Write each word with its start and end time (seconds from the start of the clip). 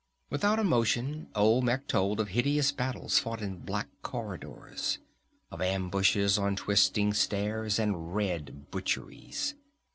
Without 0.31 0.57
emotion 0.57 1.27
Olmec 1.35 1.85
told 1.85 2.19
of 2.19 2.29
hideous 2.29 2.71
battles 2.71 3.19
fought 3.19 3.39
in 3.39 3.57
black 3.57 3.87
corridors, 4.01 4.97
of 5.51 5.61
ambushes 5.61 6.39
on 6.39 6.55
twisting 6.55 7.13
stairs, 7.13 7.77
and 7.77 8.15
red 8.15 8.71
butcheries. 8.71 9.53